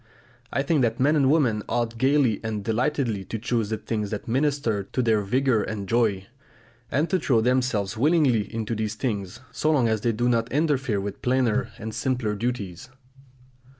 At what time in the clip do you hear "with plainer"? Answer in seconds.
10.99-11.69